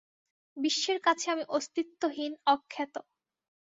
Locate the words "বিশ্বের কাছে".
0.57-1.25